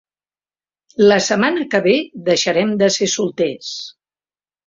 La 1.11 1.17
setmana 1.25 1.65
que 1.75 1.81
ve 1.87 1.93
deixarem 2.29 2.73
de 2.81 2.89
ser 2.97 3.11
solters. 3.17 3.71